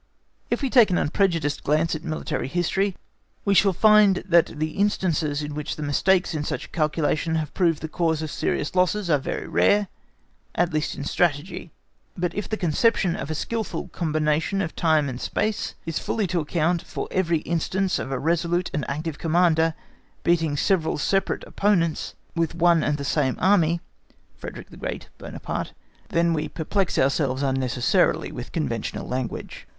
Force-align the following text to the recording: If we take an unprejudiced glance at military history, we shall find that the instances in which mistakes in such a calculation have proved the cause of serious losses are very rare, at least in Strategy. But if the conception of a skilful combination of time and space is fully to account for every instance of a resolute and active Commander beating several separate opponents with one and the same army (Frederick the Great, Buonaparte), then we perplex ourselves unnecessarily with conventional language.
If 0.49 0.63
we 0.63 0.71
take 0.71 0.89
an 0.89 0.97
unprejudiced 0.97 1.61
glance 1.61 1.93
at 1.93 2.03
military 2.03 2.47
history, 2.47 2.95
we 3.45 3.53
shall 3.53 3.71
find 3.71 4.23
that 4.27 4.47
the 4.47 4.71
instances 4.71 5.43
in 5.43 5.53
which 5.53 5.77
mistakes 5.77 6.33
in 6.33 6.43
such 6.43 6.65
a 6.65 6.69
calculation 6.69 7.35
have 7.35 7.53
proved 7.53 7.83
the 7.83 7.87
cause 7.87 8.23
of 8.23 8.31
serious 8.31 8.73
losses 8.73 9.11
are 9.11 9.19
very 9.19 9.47
rare, 9.47 9.89
at 10.55 10.73
least 10.73 10.95
in 10.95 11.03
Strategy. 11.03 11.71
But 12.17 12.33
if 12.33 12.49
the 12.49 12.57
conception 12.57 13.15
of 13.15 13.29
a 13.29 13.35
skilful 13.35 13.89
combination 13.89 14.59
of 14.63 14.75
time 14.75 15.07
and 15.07 15.21
space 15.21 15.75
is 15.85 15.99
fully 15.99 16.25
to 16.33 16.39
account 16.39 16.81
for 16.81 17.07
every 17.11 17.41
instance 17.41 17.99
of 17.99 18.11
a 18.11 18.17
resolute 18.17 18.71
and 18.73 18.83
active 18.89 19.19
Commander 19.19 19.75
beating 20.23 20.57
several 20.57 20.97
separate 20.97 21.43
opponents 21.43 22.15
with 22.35 22.55
one 22.55 22.81
and 22.83 22.97
the 22.97 23.05
same 23.05 23.35
army 23.39 23.81
(Frederick 24.35 24.71
the 24.71 24.77
Great, 24.77 25.09
Buonaparte), 25.19 25.73
then 26.09 26.33
we 26.33 26.47
perplex 26.47 26.97
ourselves 26.97 27.43
unnecessarily 27.43 28.31
with 28.31 28.51
conventional 28.51 29.07
language. 29.07 29.67